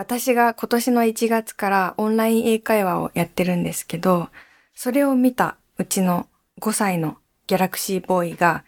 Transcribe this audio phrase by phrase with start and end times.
[0.00, 4.30] 私が今年の1月からオンライン英会話をやってるんですけど、
[4.74, 6.26] それを見たうちの
[6.58, 8.64] 5歳のギャラクシーボーイが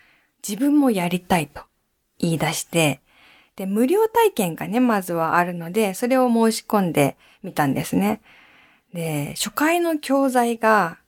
[0.47, 1.63] 自分もやりたいと
[2.19, 3.01] 言い出して、
[3.57, 8.21] で、無料体験がね、まずはあるので、それを申し込んでみたんですね。
[8.93, 10.99] で、初回の教材が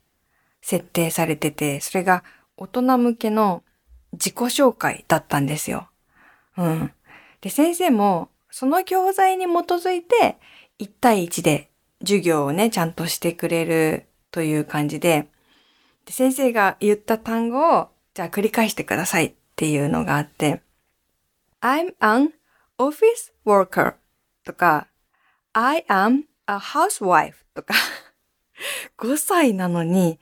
[0.63, 2.25] 設定されてて、それが
[2.57, 3.63] 大人向けの
[4.15, 5.91] 自己紹介だったんですよ。
[6.57, 6.93] うん。
[7.43, 10.39] で、先生もその教材に基づいて
[10.79, 11.73] 1対1で
[12.03, 15.27] 授業をね、ちゃんとしてくれるという感じで、
[16.07, 20.63] で先生が言った単語をじゃあ繰り返してくださいっていうのがあって、
[21.63, 22.31] I'm an
[22.79, 23.95] office worker
[24.45, 24.87] とか、
[25.53, 27.75] I am a housewife とか
[28.99, 30.21] 5歳なのに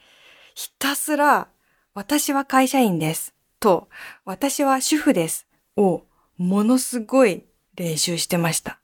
[0.55, 1.49] ひたすら
[1.93, 3.91] 私は会社員ですと
[4.25, 6.07] 私は主婦ですを
[6.39, 8.79] ものすごい練習してました。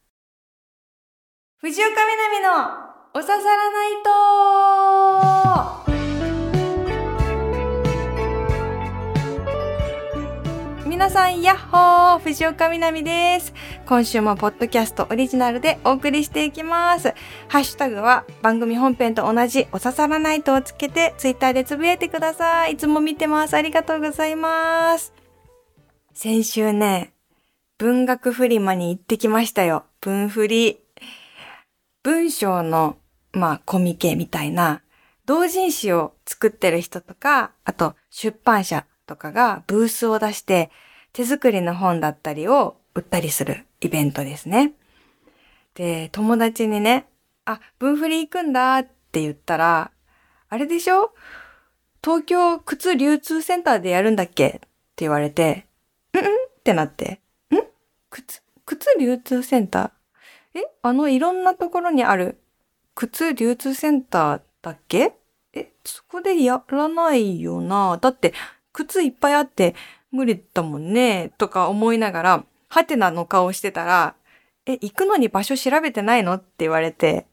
[1.59, 2.51] 藤岡みなみの
[3.15, 5.89] おささらないと
[10.89, 13.55] 皆さん、やっほー藤岡みなみです。
[13.87, 17.15] 今週もポッドキャストオリジナルでお送りしていきます。
[17.47, 22.73] ハッシュタグは番組本編と同じおささらないとをつけてツイッターでつぶやいてください。
[22.73, 23.55] いつも見てます。
[23.55, 25.13] ありがとうございます。
[26.15, 27.13] 先週ね、
[27.79, 29.85] 文学フリマに行ってきましたよ。
[30.01, 30.81] 文フリ。
[32.03, 32.97] 文章の、
[33.33, 34.83] まあ、コミケみたいな、
[35.27, 40.73] 同人誌を作ってる人とか、あと出版社とかがブースを出して、
[41.13, 44.73] 手作りの本だったりを売ったりするイベントですね。
[45.75, 47.07] で、友達にね、
[47.45, 49.93] あ、文振り行くんだって言ったら、
[50.49, 51.13] あれでしょ？
[52.03, 54.49] 東京靴流通センターでやるんだっけ？
[54.49, 54.61] って
[54.97, 55.69] 言われて、
[56.13, 56.25] んんっ
[56.65, 57.21] てなって、
[58.11, 60.61] 靴、靴流通センター？
[60.61, 60.65] え？
[60.83, 62.39] あのいろんなところにある
[62.95, 65.15] 靴流通センターだっけ？
[65.53, 67.99] え、そこでやらないよな。
[68.01, 68.35] だって、
[68.73, 69.75] 靴いっぱいあって、
[70.11, 74.15] 無理だもんね、とか思いながら、ハテナの顔してたら、
[74.67, 76.35] え、行くのに場所調べてないの？
[76.35, 77.27] って言われて、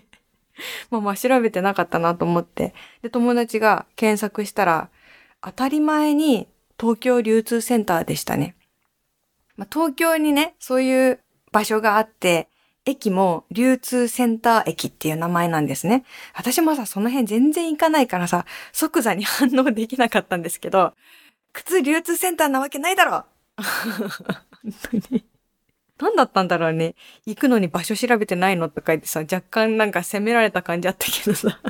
[0.90, 2.74] まあまあ調べてなかったなと思って。
[3.00, 4.90] で、友達が検索したら、
[5.40, 6.48] 当たり前に
[6.78, 8.54] 東京流通センターでしたね。
[9.60, 11.20] まあ、東京にね、そういう
[11.52, 12.48] 場所があって、
[12.86, 16.02] 駅も流通センター駅っていう名前なんですね。
[16.34, 20.94] 私もさ、その辺全然行かないからさ、即座に反応できなかったんですけど、
[21.52, 23.26] 靴流通センターなわけないだろ
[23.58, 25.26] 本当に。
[25.98, 26.94] 何だったんだろうね。
[27.26, 31.60] 行くのに場所調べてないのとか言ってさ、若干なんか責められた感じあったけどさ。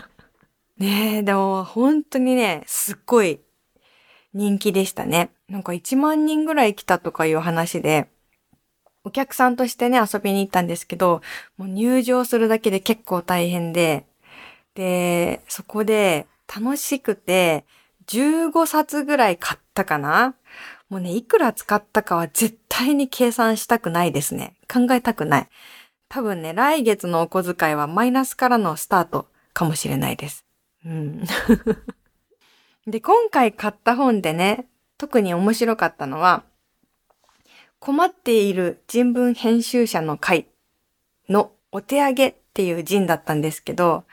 [0.78, 3.40] ねえ、でも本当にね、すっごい
[4.32, 5.32] 人気でしたね。
[5.50, 8.08] なんか1万人ぐらい来たとかいう話で、
[9.02, 11.22] お客さんとしてね、遊びに行ったんですけど、
[11.56, 14.06] もう入場するだけで結構大変で、
[14.74, 17.64] で、そこで楽しくて、
[18.06, 20.34] 15冊ぐらい買ったかな？
[20.88, 24.54] もうね、いくら使ったかは絶対に計算したくないですね。
[24.72, 25.48] 考えたくない。
[26.08, 30.44] 多分ね、来月のお小遣いはマイナスからのスタートかもしれないです。
[30.84, 31.24] うん。
[32.86, 34.66] で、今回買った本でね、
[35.00, 36.42] 特に面白かったのは、
[37.78, 40.46] 困っている人文編集者の会
[41.26, 44.04] のお手上げっていう陣だったんですけど、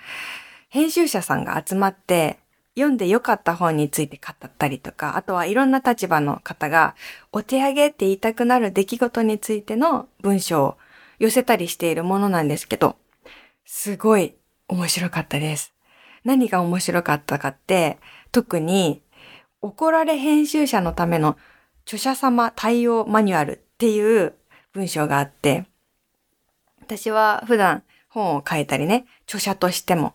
[0.69, 2.39] 編集者さんが集まって
[2.75, 6.95] 読んで良かった本について語ったりとか、あとはいろんな立場の方が
[7.33, 10.77] お手上げって言いたくなる出来事についての文章を
[11.19, 12.95] 寄せたりしているものなんですけど、
[13.65, 14.35] すごい
[14.69, 15.73] 面白かったです。
[16.23, 17.97] 何が面白かったかって、
[18.31, 19.01] 特に
[19.67, 21.37] 怒られ編集者のための
[21.85, 24.33] 著者様対応マニュアルっていう
[24.71, 25.65] 文章があって、
[26.81, 30.13] 私は普段本を書いたりね、著者としても、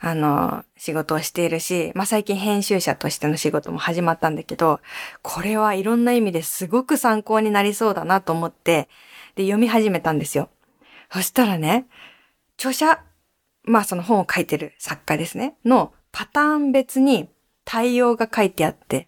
[0.00, 4.80] あの、仕事をしているし、まあ、最近編集者としての仕事も始まったんだけど、
[5.22, 8.88] これはいろんな意味ですごく参考になりそうだなと思って、
[9.36, 10.48] で、読み始めたんですよ。
[11.12, 11.86] そしたらね、
[12.58, 13.00] 著者、
[13.62, 17.28] まあその本を書いてる作家ですね、のパターン別に
[17.72, 19.06] 対応が書いてあって、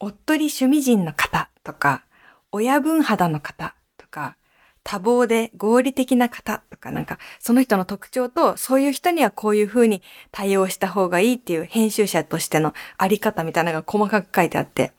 [0.00, 2.02] おっとり趣味人の方とか、
[2.50, 4.36] 親分肌の方とか、
[4.82, 10.02] 多忙で合理的な方とかなんか、その人の特徴と、そういう人にはこういう風に
[10.32, 14.90] 対応した方がいいっていう編集者としてのあり方みたいなのが細かく書いてあって、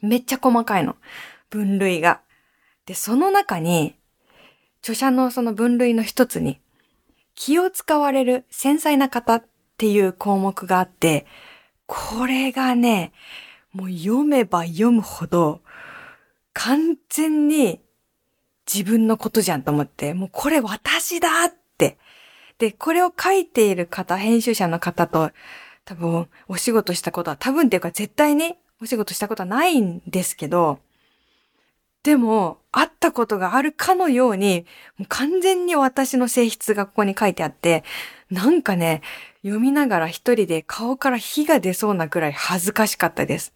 [0.00, 0.96] めっちゃ細かいの。
[1.48, 2.22] 分類が。
[2.86, 3.94] で、その中に、
[4.80, 6.58] 著者のその分類の一つに、
[7.36, 9.44] 気を使われる繊細な方っ
[9.78, 11.24] ていう項目があって、
[11.94, 13.12] これがね、
[13.74, 15.60] もう読めば読むほど、
[16.54, 17.80] 完全に
[18.72, 21.98] 自分のことじゃんと思って、もうこれ私だって。
[22.56, 25.32] で、これを書いている方、編集者の方と
[25.84, 30.78] 多分お仕事したことは、多分っていうか絶対にお仕事したことはないんですけど、
[32.04, 34.64] でも、会ったことがあるかのように、
[34.96, 37.84] もう完全に私の性質がここに書いてあって、
[38.30, 39.02] なんかね、
[39.42, 43.52] 読みながら一人で顔から火が出そうなくらい恥ずかしかったです。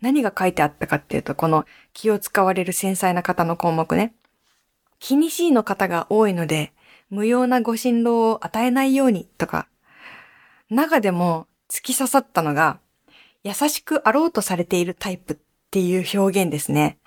[0.00, 4.14] 何が書いてあったかっていうと、この気を使われる繊細な方の項目ね。
[4.98, 6.72] 気にしいの方が多いので、
[7.10, 9.68] 無用なご心労を与えないようにとか、
[10.70, 12.78] 中でも突き刺さったのが、
[13.44, 15.36] 優しくあろうとされているタイプっ
[15.70, 16.98] ていう表現ですね。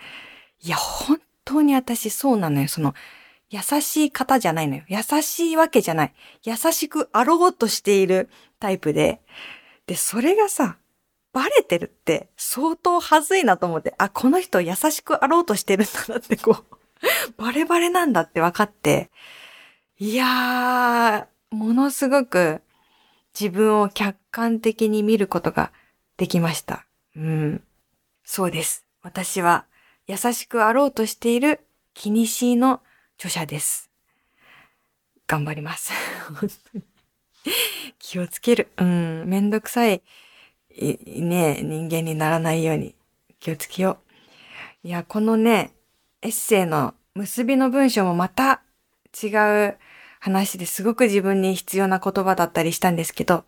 [0.61, 2.67] いや、本当に私そうなのよ。
[2.67, 2.93] その、
[3.51, 4.83] 優しい方じゃないのよ。
[4.87, 6.13] 優しいわけじゃない。
[6.43, 9.19] 優しくあろうとしているタイプで。
[9.87, 10.77] で、それがさ、
[11.33, 16.77] バレてるって相当はずいなと思って、あ、この人優しくあろうとしてるんだなってこう、
[17.37, 19.11] バレバレなんだって分かって、
[19.99, 22.61] いやー、ものすごく
[23.37, 25.73] 自分を客観的に見ることが
[26.15, 26.85] できました。
[27.17, 27.63] うん。
[28.23, 28.85] そうです。
[29.01, 29.65] 私は
[30.07, 31.59] 優しくあろうとしている
[31.93, 32.81] 気にしいの
[33.21, 33.91] 著者です。
[35.27, 35.93] 頑張ります。
[37.99, 38.71] 気をつける。
[38.77, 40.01] うん、めんどくさい、
[40.75, 42.95] い、ね、人間にならないように
[43.39, 43.99] 気をつけよ
[44.83, 44.87] う。
[44.87, 45.71] いや、このね、
[46.23, 48.63] エッセイの結びの文章もまた
[49.21, 49.27] 違
[49.67, 49.77] う
[50.19, 53.45] 話ですごく自分に必要な言葉だったりしたんですけど、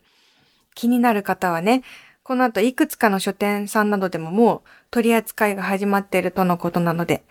[0.75, 1.81] 気になる方はね、
[2.21, 4.61] この後いくつかの書店さんなどでももう
[4.91, 7.23] 取り扱いが始まっているとのことなので、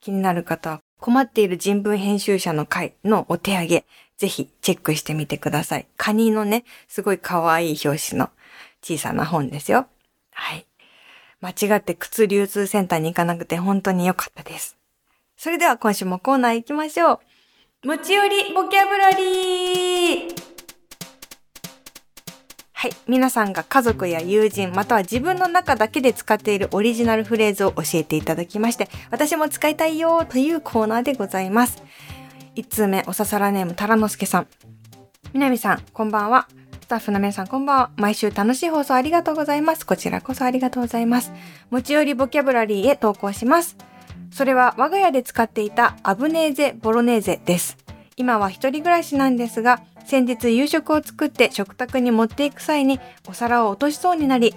[0.00, 3.84] 気になる方は困っている人文編集者の会のお手上げ、
[4.16, 5.86] ぜひチェックしてみてください。
[5.98, 8.30] カニのね、すごい可愛い表紙の
[8.82, 9.86] 小さな本ですよ。
[10.32, 10.66] はい。
[11.42, 14.78] 間違って靴流通センターに行かなくて本当に良かったです。
[15.36, 17.20] それでは今週もコーナー行きましょ
[17.84, 17.88] う。
[17.88, 20.53] 持ち寄りボキャブラリー
[22.84, 22.92] はい。
[23.08, 31.82] 皆さんが家族や友人、または自分の中だけで使っているオリジナルフレーズを教えていただきまして、私も使いたいよというコーナーでございます。
[32.56, 34.48] 1通目、おささらネーム、たらのすけさん。
[35.32, 36.46] みなみさん、こんばんは。
[36.82, 37.90] スタッフの皆さん、こんばんは。
[37.96, 39.86] 毎週楽しい放送ありがとうございます。
[39.86, 41.32] こちらこそありがとうございます。
[41.70, 43.78] 持ち寄りボキャブラリーへ投稿します。
[44.30, 47.78] それは我が家で使っていたアブネーゼボロネーゼです。
[48.18, 54.54] 今は一人暮らしなんですが、先日夕食を作って食卓に持っていく際にお皿を落としそうになり、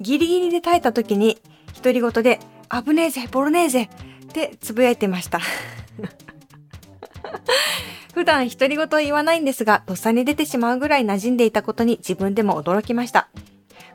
[0.00, 1.38] ギリギリで耐えた時に
[1.74, 2.38] 独り言で
[2.68, 3.88] アブネーゼボロネーゼっ
[4.32, 5.40] てつぶやいてました。
[8.14, 13.28] 普段独り言言わないんですが、とっさに出てしまうぐらい馴染んでいたことに自分でも驚きました。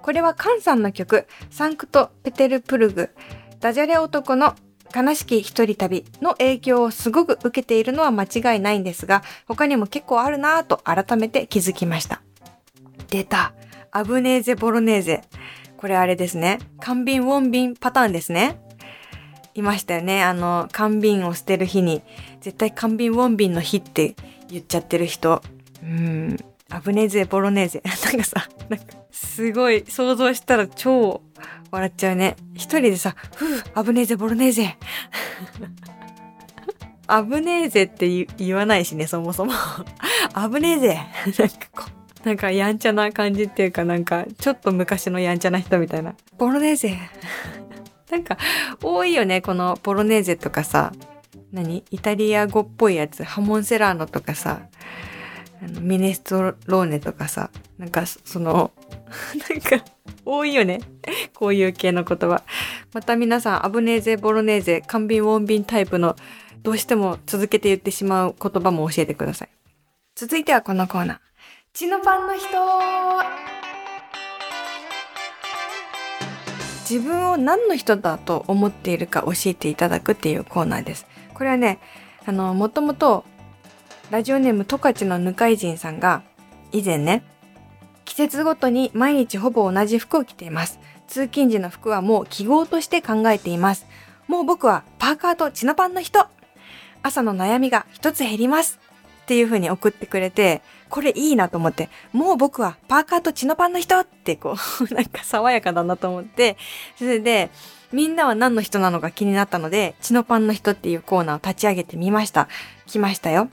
[0.01, 3.09] これはカンさんの曲、サンクト・ペテルプルグ、
[3.59, 4.55] ダジャレ男の
[4.95, 12.21] 悲しき一人旅の影響をすごく受けているのは間違いないんですが、他にも結構あるなぁと改めて気づきました。
[13.09, 13.53] 出た。
[13.91, 15.23] アブネーゼボロネーゼ。
[15.77, 16.59] これあれですね。
[16.79, 18.59] 缶瓶ウォン瓶パターンですね。
[19.55, 20.23] いましたよね。
[20.23, 22.01] あの、缶瓶を捨てる日に、
[22.41, 24.15] 絶対缶瓶ウォン瓶の日って
[24.49, 25.41] 言っちゃってる人。
[25.83, 26.37] うん。
[26.69, 27.83] アブネーゼボロネーゼ。
[27.85, 31.21] なんかさ、なんかすごい想像したら超
[31.73, 32.35] 笑っちゃうね。
[32.53, 34.77] 一人でさ、ふう、アブネーゼ、ボロネーゼ。
[37.07, 39.53] アブネーゼって言わないしね、そもそも。
[40.33, 40.99] アブネーゼ。
[41.39, 41.85] なんかこ
[42.23, 46.13] う、なんかやんちゃな感じっていうかなんか、ちょっと昔のやんちゃな人みたいな。
[46.37, 46.95] ボロネーゼ。
[48.11, 48.37] なんか、
[48.83, 50.91] 多いよね、このボロネーゼとかさ。
[51.51, 51.83] 何？
[51.89, 53.23] イタリア語っぽいやつ。
[53.23, 54.61] ハモンセラーノとかさ。
[55.63, 57.49] あのミネストローネとかさ。
[57.77, 58.71] なんか、その、
[59.49, 59.85] なんか、
[60.25, 60.81] 多いよね。
[61.33, 62.43] こういう系の言葉。
[62.93, 66.17] また皆さん、アブネーゼ、ボロネーゼ、缶瓶、ウォン瓶タイプの、
[66.63, 69.49] どうしても続けて言ってしまう言葉も教えてください。
[70.15, 71.17] 続いてはこのコーナー。
[71.73, 72.47] 血のパンの人
[76.89, 81.05] 自分を何の人だと思っているか教えていただくっていうコーナーです。
[81.33, 81.79] これはね、
[82.25, 83.25] あの、もともと、
[84.11, 86.23] ラジオネームトカチのぬかいじんさんが、
[86.71, 87.23] 以前ね、
[88.05, 90.79] 季節ごとに毎日ほぼ同じ服を着ています。
[91.07, 93.87] 通勤時の服はもう記号として考えています。
[94.27, 96.27] もう僕はパーカーとチノパンの人。
[97.01, 98.79] 朝の悩みが一つ減ります。
[99.23, 106.57] っていう風に送ってくれて、これいいなと思って、もう僕はパーカーとチノパンの人ってこう、 なんか爽やかだなと思って、
[106.97, 107.49] それで、
[107.93, 112.49] みんなは何の人なのか気になったので、チノパンの人っていうコーナーを立ち上げてみました。
[112.85, 113.49] 来ましたよ。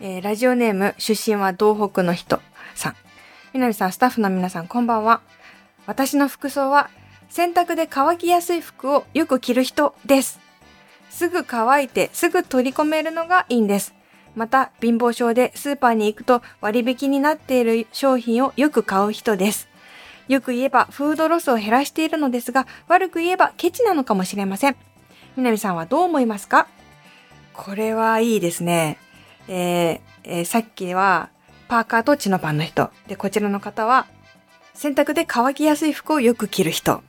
[0.00, 2.40] えー、ラジオネーム、出身は東北の人
[2.74, 2.96] さん。
[3.52, 5.20] みなみさん、スタッフの皆さん、こんばんは。
[5.86, 6.90] 私の服装は、
[7.28, 10.40] 洗濯で乾きやすい服をよく着る人です。
[11.10, 13.94] すぐ乾いてすぐ取り込めるのがいいんです。
[14.34, 19.68] また、貧乏症でスーパーに行くと割引になっている商品をよく買う人です。
[20.26, 24.76] よく言えばフードロスを減らしているのですが、悪く言えばケチなのかもしれません。
[25.36, 26.66] 南さんはどう思いますか？
[27.52, 28.98] これはいいですね。
[29.48, 31.30] ええー、さっきは
[31.68, 32.90] パーカーとチノパンの人。
[33.06, 34.06] で、こちらの方は
[34.74, 37.02] 洗濯で乾きやすい服をよく着る人。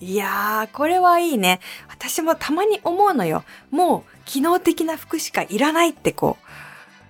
[0.00, 1.60] いやー、これはいいね。
[1.88, 3.44] 私もたまに思うのよ。
[3.70, 6.38] もう機能的な服しかいらないってこ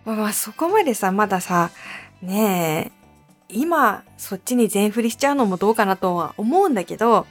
[0.05, 0.09] う。
[0.09, 1.71] まあまあそこまでさ、まださ、
[2.21, 2.93] ね
[3.49, 7.25] え、今そっちに全振りしちゃうのもどうかなとは思うんだけど、やっ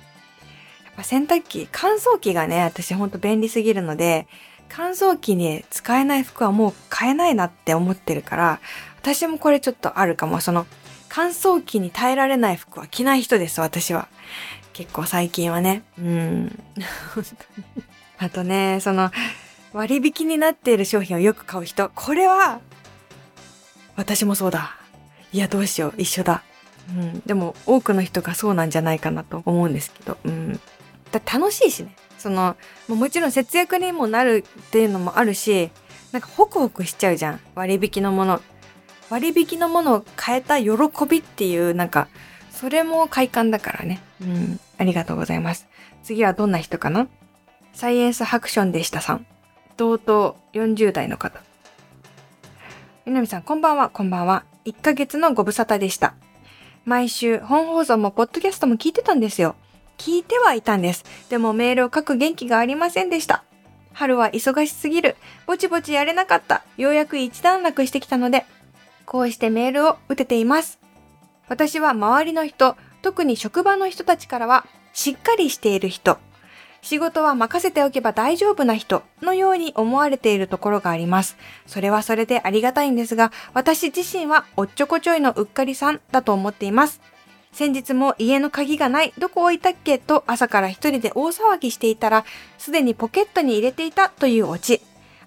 [0.97, 4.27] ぱ洗濯機、乾燥機がね、私ほんと便利すぎるので、
[4.73, 8.61] 乾燥機に使えない服はもう買えないなって思ってるから、
[9.01, 10.39] 私もこれちょっとあるかも。
[10.39, 10.65] その、
[11.09, 14.07] 乾燥機に耐えられない服は着ない人です、私は。
[14.71, 15.83] 結構最近はね。
[15.99, 16.63] うん。
[18.17, 19.11] あとね、その、
[19.73, 21.91] 割引になっている商品をよく買う人。
[21.93, 22.61] これは、
[23.97, 24.77] 私もそうだ。
[25.33, 26.43] いや、どうしよう、一緒だ。
[26.89, 30.59] うん、でも多くの人がそうなんじゃないかなと思うんですけど、うん、
[31.19, 31.95] 楽しいしね。
[32.17, 32.55] その
[32.87, 35.71] もちろん節約にもなるっていうのもあるし
[36.11, 37.39] なんかホクホクしちゃうじゃん。
[37.55, 38.41] 割引のもの。
[39.09, 40.71] 割引のものを変えた喜
[41.09, 42.07] びっていうなんか
[42.51, 44.01] それも快感だからね。
[44.21, 44.59] うん。
[44.77, 45.67] ありがとうございます。
[46.03, 47.07] 次はどんな人かな？
[47.73, 49.25] サイエンスハクションでしたさん。
[49.77, 51.41] 同等40代の方。
[53.05, 53.89] 南さんこんばんは。
[53.89, 54.43] こんばんは。
[54.65, 56.13] 1ヶ月のご無沙汰でした。
[56.85, 59.55] 毎週本放送もポッドキャストも聞いてたんですよ。
[60.01, 61.05] 聞いてはいたんです。
[61.29, 63.43] でもメールを書く元気がありませんでした。
[63.93, 65.15] 春は忙しすぎる。
[65.45, 66.63] ぼちぼちやれなかった。
[66.75, 68.47] ようやく一段落してきたので、
[69.05, 70.79] こうしてメールを打てています。
[71.49, 76.17] 私は周りの人、特に職場の人たちからは、しっかりしている人、
[76.81, 81.37] 仕事は任せておけば大丈夫な人のように思われているところがあります。
[81.67, 87.01] それはそれでありがたいんですが、私自身はおっちょこちょいのうっかりさんだと思っています。
[87.51, 89.97] 先日も家の鍵がない、どこ置いたっけ？
[89.97, 92.25] と朝から一人で大騒ぎしていたら、
[92.57, 94.81] すでにポケットに入れていたというオチ。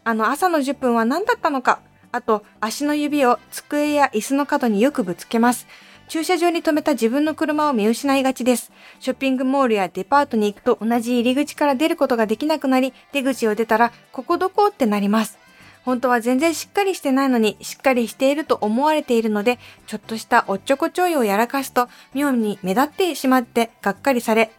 [0.04, 1.80] あの朝の10分は何だったのか？
[2.12, 5.66] あと、足の指を机や椅子の角によくぶつけます。
[6.08, 8.72] 駐車場に停めた自分の車を見失いがちです。
[9.00, 14.68] ショッピングモールやデパートに行くと同じ入り口から出ることができなくなり、出口を出たら、ここどこ？
[14.68, 15.38] ってなります。
[15.84, 24.50] 本当は全然しっかりしてないのに、しっかりしていると思われているので、ちょっとしたおっちょこちょいをやらかすと、妙に目立ってしまって、がっかりされ、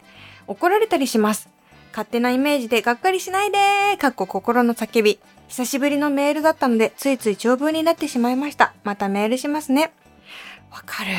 [0.46, 1.48] 怒られたりします。
[1.90, 5.18] 勝手なイメージでがっかりしないでーかっこ心の叫び。
[5.48, 8.74] 久しぶりのメールだったので、ついつい長文になってしまいました。
[8.84, 9.92] またメールしますね。
[10.70, 11.10] わかる。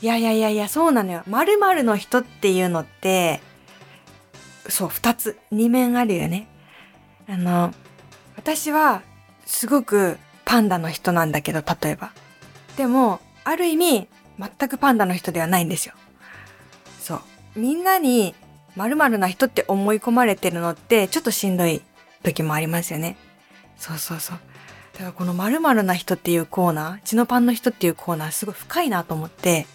[0.00, 1.22] いやいやいやいや、そうなのよ。
[1.26, 3.40] 〇〇の人っていうのって、
[4.68, 6.46] そう、二つ、二面あるよね。
[7.28, 7.74] あの、
[8.36, 9.02] 私は、
[9.48, 12.12] すごくパンダの人なんだけど、例えば。
[12.76, 15.94] でも、ある意味、全くパンダの人ではないんですよ。
[17.00, 17.20] そう。
[17.56, 18.34] みんなに、
[18.76, 21.82] 〇〇な人って思い込まれてるのって、ちょっとしんどい
[22.22, 23.16] 時もありますよね。
[23.78, 24.38] そうそうそう。
[24.92, 29.66] だからこの〇〇な人っていうコーナー、血のパンの人っていうコーナーすごい深いなと思って、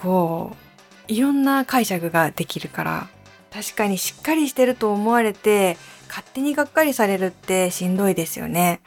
[0.00, 0.56] こ
[1.08, 3.08] う、いろんな解釈ができるから、
[3.52, 5.76] 確かにしっかりしてると思われて、
[6.14, 8.80] 勝手にがっかりされるってしんどいですよね。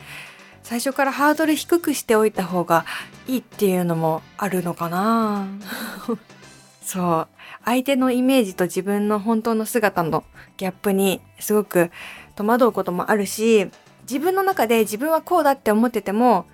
[0.63, 2.85] 最初からハードル低くしておいた方が
[3.27, 5.45] いいっていうのもあるのかな
[6.81, 7.27] そう。
[7.65, 10.23] 相手のイメージと自分の本当の姿の
[10.55, 11.91] ギャップにすごく
[12.37, 13.69] 戸惑うこともあるし、
[14.03, 16.45] 自分の中で自分はこうだって思ってても、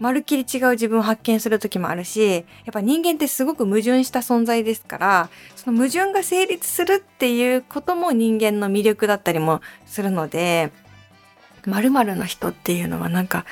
[0.00, 10.72] まるっきり違う自分を発見する時もあるし、やっぱ人間ってすごく矛盾した存在ですから、その矛盾が成立するっていうことも人間の魅力だったりもするので、
[11.66, 13.44] 〇〇の人っていうのはなんか、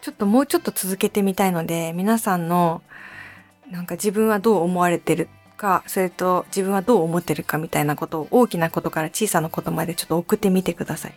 [0.00, 2.82] ちょっともうちょっと続けてみたいので、皆さんの、
[3.70, 5.28] なんか自分はどう思われてる
[5.58, 11.14] か、それと自分はどう思ってるかみたいなことを大きなことから小さなことまでちょっと送ってみてください。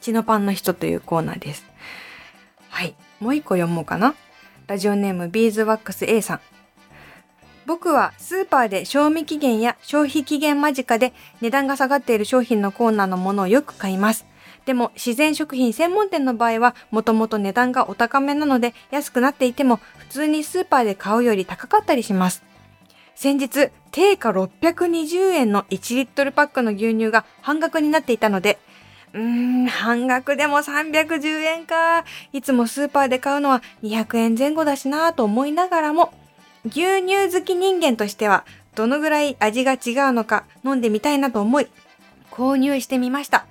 [0.00, 1.64] 血のパンの人というコーナーです。
[2.68, 2.94] はい。
[3.24, 4.14] もう一個読もうかな。
[4.66, 6.40] ラジオネームビーズワックス A さん。
[7.64, 14.26] 僕はスーパーで賞味期限や消費期限間近で値段が下がっている商品のコーナーのものをよく買います。
[14.66, 22.42] でも自然食品専門店の場合はもともと値段がお高めなので安くなっていても普通にスーパーで買うより高かったりします。
[23.14, 28.58] 先日、定価620円の1リットルパックの牛乳が半額になっていたので
[29.14, 32.04] うーん、半額でも310円か。
[32.32, 36.12] いつもスーパーで買うのは200円前後だしなぁと思いながらも、
[36.66, 38.44] 牛乳好き人間としては、
[38.74, 41.68] どのぐらい味が違うのか飲んでみたいなと思い、
[42.32, 43.46] 購入してみました。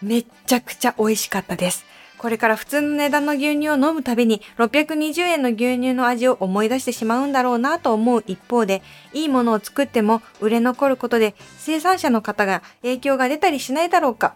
[0.00, 1.84] めっちゃくちゃ美味しかったです。
[2.16, 8.80] これから普通の値段の牛乳を飲むたびに620円の牛乳の味を思い出してしまうんだろうなと思う一方で、
[9.12, 14.34] いいものを作っても売れ残ることで生産者の方が影響が出たりしないだろうか。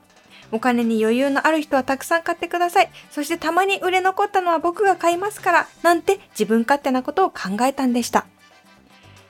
[0.52, 2.90] お金に余裕のある人はたくさん買ってください。
[3.10, 8.26] そしてたまに売れ残ったのは僕が買いますから、なんて自分勝手なことを考えたんでした。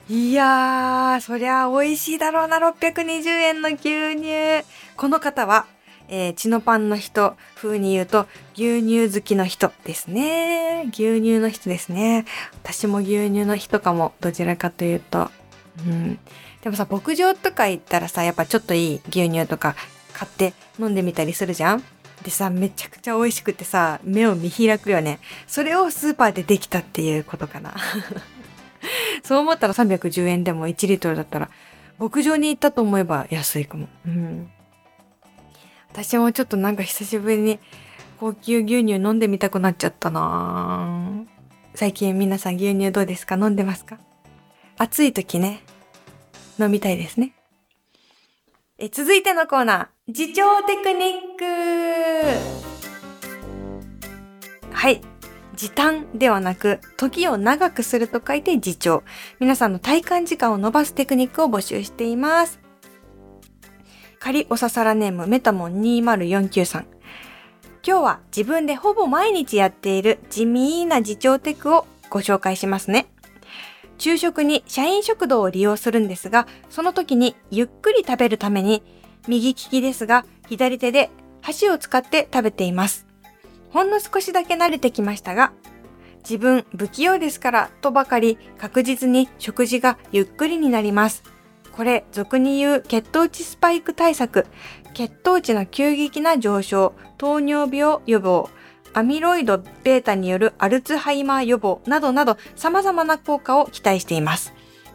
[0.09, 4.65] いやー、そりゃ美味しいだろうな、620円の牛乳。
[4.95, 5.65] この方は、
[6.07, 10.83] えー、チノパンの人風に言うと、牛乳好きの人ですね。
[10.93, 12.25] 牛乳の人ですね。
[12.63, 15.29] 私も牛乳の人かも、どちらかというと。
[15.85, 16.19] うん。
[16.61, 19.75] でもさ、牧場とか行ったらさ、やっぱちょっといい牛乳とか
[20.17, 21.83] 買って飲んでみたりするじゃん
[22.23, 25.19] でさ、めちゃくちゃ美味しくてさ、目を見開くよね。
[25.45, 27.75] それをスーパーでできたっていうことかな。
[29.23, 31.49] そう思ったら310円でも1リットルだったら、
[31.99, 33.87] 牧場に行ったと思えば安いかも。
[34.07, 34.49] うん。
[35.91, 37.59] 私もちょっとなんか久しぶりに
[38.19, 41.11] 高級牛乳飲んでみたくなっちゃったな
[41.73, 43.35] 最近皆さん牛乳どうですか？
[43.35, 43.97] 飲んでますか？
[44.77, 45.61] 暑い時ね、
[46.59, 47.33] 飲みたいですね。
[48.79, 51.43] え続いてのコーナー、自重テクニック
[54.71, 55.01] はい。
[55.53, 59.03] 時短ではなく、時を長くすると書いて自重。
[59.41, 62.61] 皆さんの体感時間を伸ばすテクニックを募集しています。
[64.17, 66.87] 仮おささらネームメタモン2049さん。
[67.85, 73.07] 今日は自分でほぼ毎日やっている地味な自重テクをご紹介しますね。
[73.97, 78.83] 昼食に社員食堂を利用するんですが、その時にゆっくり食べるために、
[79.27, 81.09] 右利きですが、左手で
[81.41, 83.05] 箸を使って食べています。
[83.69, 85.51] ほんの少しだけ慣れてきましたが、
[86.19, 91.23] 自分不器用ですからとばかり確実に食事がゆっくりになります。
[91.71, 94.47] これ、俗に言う血糖値スパイク対策、
[94.93, 98.49] 血糖値の急激な上昇、糖尿病予防、
[98.93, 104.53] アミロイド β によるアルツハイマー予防などなど様々な効果を期待しています。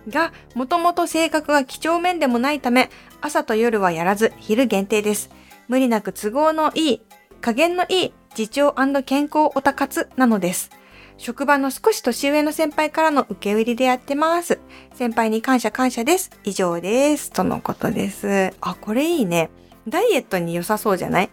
[0.09, 5.31] が、もともと性格が几帳面でもないため、朝と夜はやらず昼限定です。
[5.69, 7.03] 無理なく都合のいい、
[7.41, 8.73] 加減のいい自重
[9.05, 10.71] 健康オタ活なのです。
[11.19, 14.59] 職場の少し年上の先輩からの受け売りでやってます。
[14.95, 16.31] 先輩に感謝感謝です。
[16.43, 17.31] 以上です。
[17.31, 18.53] とのことです。
[18.61, 19.51] あ、これいいね。
[19.87, 21.31] ダイエットに良さそうじゃない？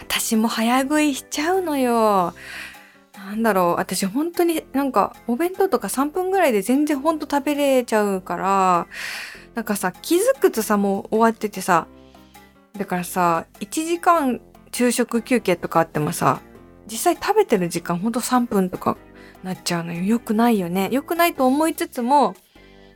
[0.00, 2.34] 私も早食いしちゃうのよ。
[3.24, 8.86] なんだろう、私本当になんかお弁当とか3分ぐらいで全然ほんと食べれちゃうから、
[9.54, 11.86] なんかさ、気づくとさ、もう終わっててさ、
[12.76, 14.40] だからさ、1時間
[14.72, 16.40] 昼食休憩とかあってもさ、
[16.86, 18.98] 実際食べてる時間ほんと3分とか
[19.42, 20.02] なっちゃうのよ。
[20.02, 20.88] 良くないよね。
[20.92, 22.34] 良くないと思いつつも、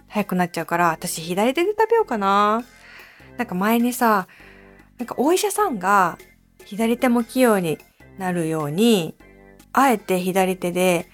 [0.08, 2.64] 早くなっちゃうから、私左手で食べようかな。
[3.38, 4.26] なんか前にさ、
[4.98, 6.18] なんかお医者さんが
[6.64, 7.78] 左手も器用に
[8.18, 9.14] なるように、
[9.78, 11.08] あえて左手で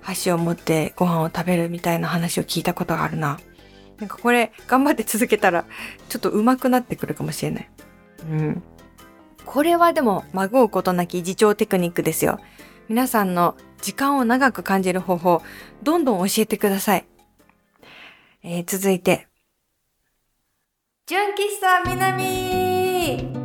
[0.00, 3.38] 箸を持ってご飯を食べるみたいな話を聞いたことがあるな。
[3.98, 5.64] なんかこれ頑張って続けたら
[6.08, 7.70] ちょっと上手くなってくるかもしれない。
[8.30, 8.62] うん。
[9.44, 12.40] これはでも孫うことなき自重テクニックですよ。
[12.88, 15.42] 皆さんの時間を長く感じる方法、
[15.82, 17.06] どんどん教えてください。
[18.42, 19.28] えー、続いて。
[21.06, 23.35] 純喫茶南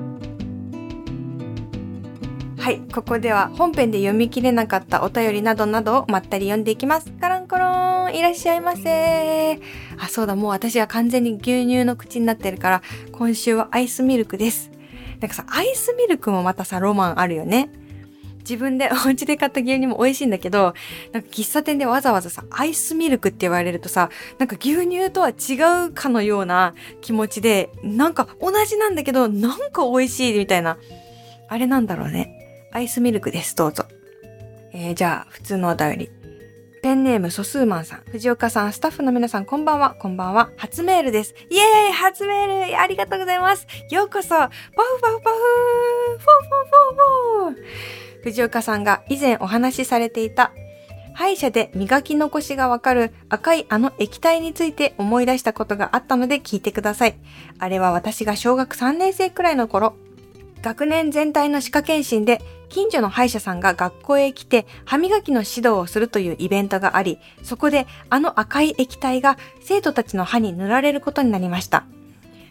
[2.61, 7.11] はい、ここでは本編で読み切れなかったお便りなどなどをまったり読んでいきます。
[7.13, 9.59] カランコロンいらっしゃいませ
[9.97, 14.69] あ、そうだ、もう私は完全に牛乳の口になってるから、今週はアイスミルクです。
[15.19, 17.71] なんかさ、アイスミルクもまたさ、ロマンあるよね。
[18.41, 20.75] 自分で お家で買った牛乳も美味しいんだけど、
[21.13, 30.77] なんか喫茶店でわざわざさ、アイスミルクって言われるとさ、なんか牛乳とは違うかのような気持ちで、なんか同じなんだけど、なんか美味しいみたいな。
[31.47, 32.37] あれなんだろうね。
[32.73, 33.55] アイスミルクです。
[33.55, 33.85] どうぞ。
[34.73, 36.09] えー、じゃあ、普通のお便り。
[36.81, 39.95] ペンネームソスーマンさん、藤岡さん、スタッフの皆さん、こんばんは。
[39.99, 40.49] こんばんは。
[40.57, 41.35] 初メールです。
[41.49, 44.51] イエーイ初メールありがとうございますようこそパフ
[45.01, 45.37] パフパフ
[46.17, 50.51] フォーフォーフォーフォー藤岡さんが以前お話しされていた
[51.13, 57.15] 歯医者で磨き残しがわかる赤いあの液体について思い出したことがあったので聞いてください。
[57.59, 59.95] あれは私が小学3年生くらいの頃、
[60.61, 71.83] 学年全体の歯科検診で近所の歯医者さんが学校へ来て歯磨きの指導をするというイベントがあり、そこであの赤い液体が生徒たちの歯に塗られることになりました。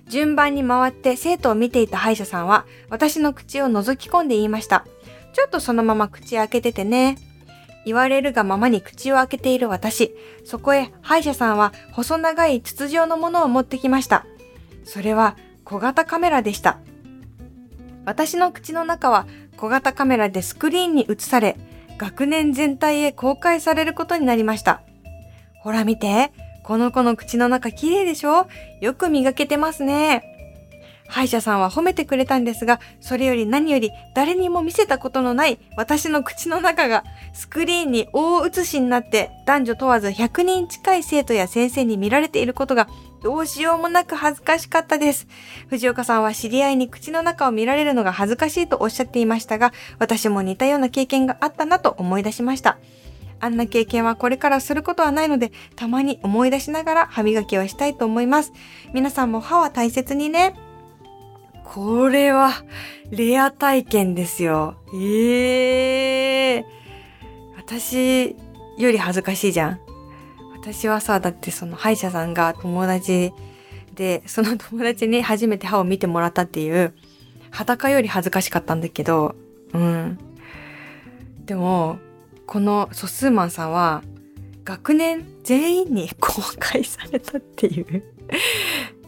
[0.09, 4.85] 順番に回って生徒を見ていた歯医者さんは私の口を覗き込んで言いました。
[5.33, 7.17] ちょっとそのまま口開けててね。
[7.87, 10.13] 言われるがままに口を開けている私。
[10.45, 14.27] そこへ歯医者さんは細長い筒状のものを持ってきました。
[14.85, 16.81] それは小型カメラでした。
[18.05, 21.57] 私の口の中は小型カメラでスクリーンに映され、
[21.99, 24.83] 学年全体へ公開されることになりました。
[25.63, 26.33] ほら見て、
[26.63, 28.47] この子の口の中綺麗でしょ？
[28.81, 30.30] よく磨けてますね。
[31.11, 42.89] 歯医者さんは褒めてくれたんですが、それより何より誰にも見せたことのない私の口の中がスクリーンに大写しになって男女問わず100人近い生徒や先生に見られていることが
[43.23, 45.27] どうしようもなく恥ずかしかったです。
[45.69, 52.79] 藤岡さんは知り合いに口の中を見られるのが恥ずかしいとおっしゃっていましたが、私も似たような経験があったなと思い出しました。
[53.41, 58.53] あんな経験はこれからすることはないので、たまに思い出しながら歯磨きをしたいと思います。
[58.95, 60.70] 皆さんも歯は大切にね。
[61.73, 62.65] これは、
[63.11, 64.75] レア体験ですよ。
[64.93, 66.65] ええー、
[67.57, 68.35] 私
[68.77, 69.81] より恥ずかしいじゃん。
[70.61, 73.33] 私はさ、だってその歯医者さんが友達
[73.95, 76.93] で、その友達に初めて歯を見てもらったっていう、
[77.53, 79.37] 裸より恥ずかしかったんだけど、
[79.73, 80.19] うん。
[81.45, 82.01] でも、
[82.47, 84.03] このソスーマンさんは、
[84.65, 88.03] 学年全員に公開されたっていう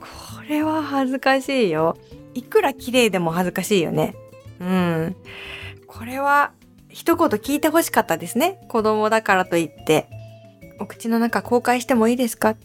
[0.01, 0.07] こ
[0.48, 1.96] れは恥ずかしいよ。
[2.35, 4.14] いくら綺麗でも恥ずかしいよね。
[4.61, 5.16] うん。
[5.87, 6.53] これは
[6.88, 8.61] 一言聞いて欲しかったですね。
[8.68, 10.09] 子供だからといって。
[10.81, 12.57] お口の中公開してもいいですか？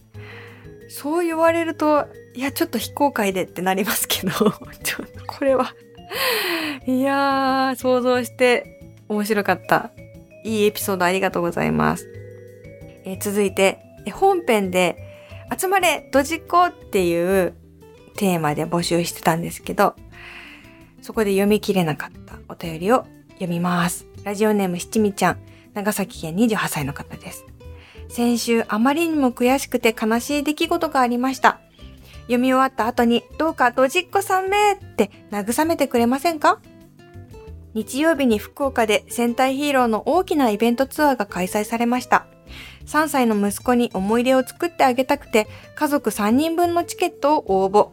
[0.88, 4.30] そう言われると、いや、ちょっと非公開でってなりますけど、
[4.82, 5.74] ちょっとこれは、
[6.86, 9.90] いやー、想像して面白かった。
[10.44, 12.08] いいエピソードありがとうございます。
[13.04, 13.78] えー、続いて、
[14.12, 14.96] 本編で、
[15.56, 17.54] 集まれ、ドジっ子っていう
[18.18, 19.94] テーマで募集してたんですけど、
[21.00, 24.06] そこで読み切れなかったお便りを読みます。
[24.24, 25.38] ラジオネーム七味ちゃん、
[25.72, 27.46] 長崎県28歳の方です。
[28.08, 31.60] 先週あまりにも悔しくて悲しい出来事がありました。
[32.22, 36.60] 読み終わった後に、どうかドジっ子さんめって慰めてくれませんか？
[37.74, 42.26] 日曜日に福岡で戦隊ヒーローの大きなイベントツアーが開催されました。
[42.86, 47.90] 3歳の息子に思い出を作ってあげたくて、家族3人分のチケットを応募。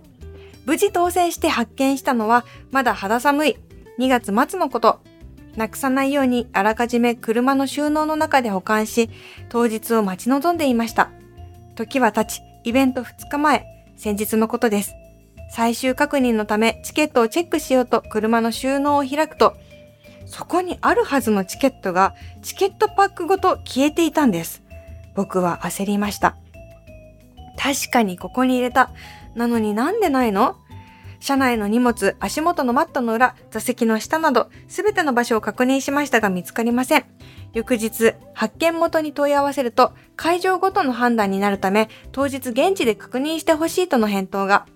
[0.65, 3.57] 無事当選して発見したのは、まだ肌寒い
[3.99, 4.99] 2月末のこと。
[5.55, 9.09] なくさないようにあらかじめ車の収納の中で保管し、
[9.49, 11.11] 当日を待ち望んでいました。
[11.75, 14.93] 時は経ち、イベント2日前、先日のことです。
[15.51, 19.55] 最終確認のためチケットをチェックしようと車の収納を開くと、
[20.25, 24.63] そこにあるはずのチケットがチケットパックごと消えていたんです。
[25.13, 26.35] 僕は焦りました。
[27.57, 28.91] 確かにここに入れた。
[29.35, 30.57] なのになんでないの？
[31.19, 37.05] 車内の荷物、足元のマットの裏、座席の下など、すべての場所を確認しましたが見つかりません。
[37.53, 44.67] 翌日、発見元に問い合わせると、会場ごとの判断になるため、当日現地で確認してほしいとの返答が。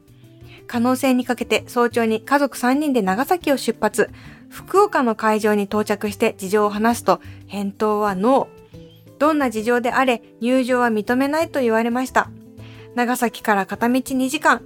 [0.66, 4.10] 可能性にかけて早朝に家族3人で長崎を出発。
[4.50, 9.20] 福岡の会場に到着して事情を話すと、返答はノー。
[9.20, 12.32] どんな事情であれ、入場は認めないと言われました。
[12.96, 14.62] 長崎から片道2時間、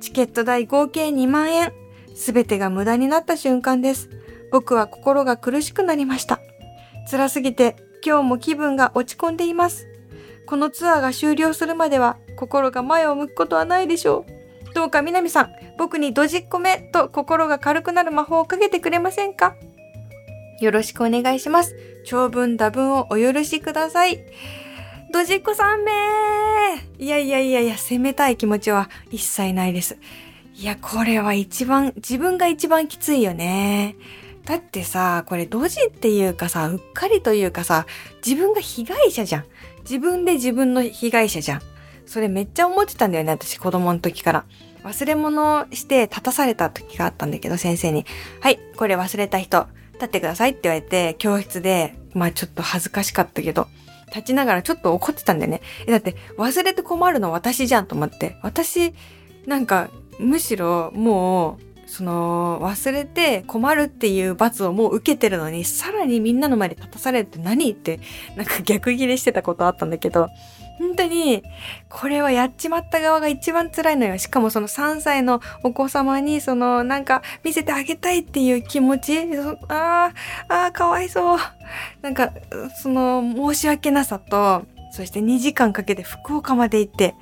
[0.00, 1.72] チケット代合計2万円。
[2.14, 4.08] すべてが無駄になった瞬間です。
[4.50, 6.40] 僕は心が苦しくなりました。
[7.10, 9.86] 辛すぎて今日も気分が落ち込んでいます。
[10.46, 14.24] このツアーが終了するまでは心が前を向くことはないでしょ
[14.70, 14.74] う。
[14.74, 19.56] どうか南さん、僕にドジっこめと心が軽くなる魔法をかけてくれませんか？
[20.60, 21.74] よろしくお願いします。
[22.06, 24.20] 長文多文をお許しください。
[25.12, 29.96] ドジっ子さんめーいやいやいやいや、責めたい気持ちは一切ないです。
[30.54, 33.96] いや、これは一番、自分が一番きついよね。
[34.44, 37.86] だってさ、これドジっていうかさ、うっかりというかさ、
[38.24, 39.44] 自分が被害者じゃん。
[39.82, 41.62] 自分で自分の被害者じゃん。
[42.04, 44.44] それめっちゃ思ってたんだよね、私子供の時から。
[44.84, 48.06] 忘れ物して立たされた時があったんだけど、先生に。
[48.40, 53.68] はい、これ忘れた人、立ってくださいって言われて、教室で、まあちょっと恥ずかしかったけど、
[54.08, 55.60] 立ちながらちょっと怒ってたんだよね。
[55.86, 58.36] え、だって忘れて困るの私じゃんと思って。
[58.42, 58.94] 私、
[59.46, 67.70] なんか、むしろもう、その、忘れて困るっていう罰をもう受けてるのに、さらにみんなの前で立たされるって何？
[67.70, 68.00] って、
[68.36, 70.28] なんか逆ギレしてたことあったんだけど、
[70.78, 71.42] 本当に、
[71.88, 74.18] これはやっちまった側が一番辛いのよ。
[74.18, 79.18] しかもその3歳のお子様に、その、なんか、見せてあげたいっていう気持ち、
[79.68, 80.12] あ
[80.48, 81.38] あ、ああ、かわいそう。
[82.02, 82.32] なんか、
[82.82, 83.22] その、
[83.54, 87.14] 申し訳なさと、そして2時間かけて福岡まで行って、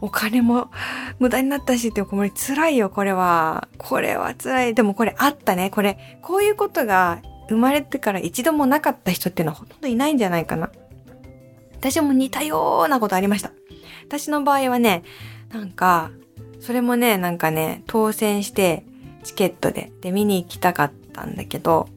[0.00, 0.70] お金も
[1.18, 3.66] 無駄になったしってこれ辛いよ、これは。
[3.78, 4.74] これは辛い。
[4.74, 5.70] でもこれあったね。
[5.70, 10.70] これ、こういうことが生まれてから一度もなかった人っていうのはほとんどいないんじゃないかな。
[11.78, 13.52] 私も似たようなことありました。
[14.06, 15.02] 私の場合はね、
[15.52, 16.10] なんか、
[16.60, 18.84] それもね、なんかね、当選して、
[19.22, 19.92] チケットで。
[20.00, 21.88] で、見に行きたかったんだけど、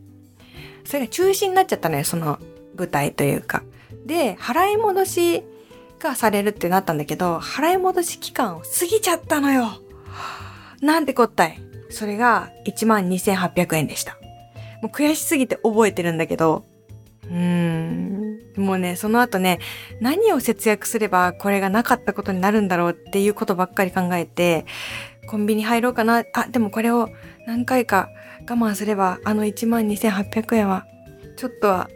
[0.84, 2.40] それが中止になっちゃったのよ、その
[2.76, 3.64] 舞台というか。
[4.06, 5.44] で、払い戻し
[6.00, 9.68] がされるってなったんだけど、払い戻し期間を過ぎちゃったのよ。
[10.82, 11.62] なんてこったい。
[11.90, 14.18] それが12,800円でした。
[14.82, 16.64] もう悔しすぎて覚えてるんだけど、
[17.26, 18.29] うーん。
[18.58, 19.60] もうね、その後ね、
[20.02, 24.66] 何を節約すればこれがなかったことになるんだろうっていうことばっかり考えて、
[25.28, 26.24] コンビニ入ろうかな。
[26.34, 27.10] あ、でもこれを
[27.46, 28.10] 何回か
[28.42, 30.86] 我慢すれば、あの12,800円は、
[31.38, 31.90] ちょっとは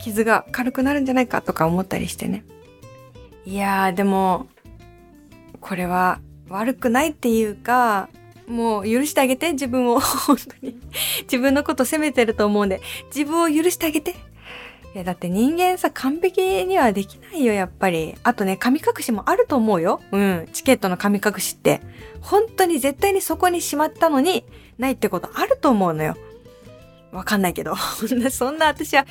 [0.00, 2.44] 傷が軽くなるんじゃないかとか思ったりしてね。
[3.44, 4.46] いやー、でも、
[5.60, 8.08] これは悪くないっていうか、
[8.46, 10.00] もう許してあげて、自分を。
[10.00, 10.76] 本当に。
[11.22, 12.80] 自分のこと責めてると思うんで、
[13.14, 14.14] 自分を許してあげて。
[14.94, 18.14] いや、だって人間さ、完璧にはできないよ、やっぱり。
[18.22, 20.00] あとね、神隠しもあると思うよ。
[20.12, 20.48] うん。
[20.52, 21.80] チケットの神隠しって。
[22.20, 24.44] 本当に絶対にそこにしまったのに、
[24.78, 26.16] ないってことあると思うのよ。
[27.12, 27.74] わかんないけど。
[28.30, 29.06] そんな私は、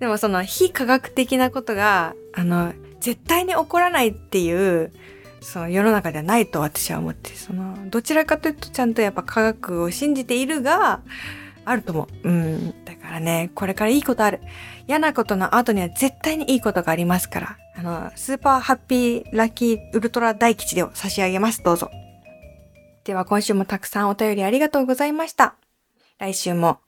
[0.00, 4.92] でもその非科学的なことが、あの、絶対に起こらないっていう、
[5.40, 11.00] その世の中ではないと私は思って、その、どちらかというとちゃんとやっぱ科学を信じているが、
[11.64, 12.28] あると思う。
[12.28, 12.84] うん。
[12.84, 14.40] だからね、これからいいことある。
[14.88, 17.56] 嫌なことの後には絶対にいいことがありますから。
[17.76, 21.62] あの、スーパーハッピーラッキーウルトラ大吉でを差し上げます。
[21.62, 21.90] どうぞ。
[23.04, 25.54] では今週もたくさんお便りありがとうございました。
[26.18, 26.78] 来週も、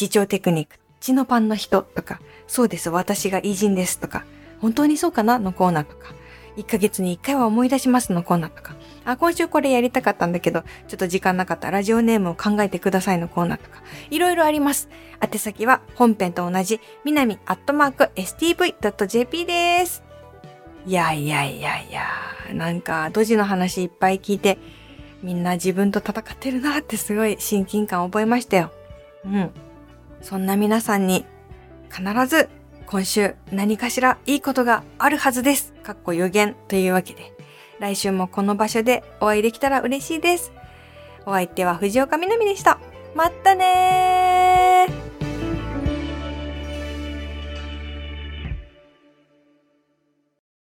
[0.00, 4.24] 自重テクニック、血のパンの人とか、そうです、私が偉人ですとか、
[4.60, 6.14] 本当にそうかなのコーナーとか、
[6.56, 14.88] 1ヶ月に1回は思い出しますのコーナーとか、あ、今週これやりたかったんだけど、ちょっと時間なかったラジオネームを考えてくださいのコーナーとか、いろいろあります。
[15.20, 20.02] 宛先は本編と同じ、みなみアットマーク stv.jp です。
[20.86, 22.04] いやいやいやいや、
[22.52, 24.58] なんか、ドジの話いっぱい聞いて、
[25.22, 28.70] みんな自分と戦ってるなってすごい親近感を覚えましたよ。
[29.24, 29.50] うん。
[30.20, 31.24] そんな皆さんに、
[31.90, 32.48] 必ず
[32.86, 35.72] 今週何かしらいいことがあるはずです。
[35.82, 37.33] かっこ予言というわけで、
[37.84, 40.52] 来週もこの場所でお会いできたら嬉しいです。
[41.26, 42.78] お相手は藤岡みなみでした。
[43.14, 45.13] まったねー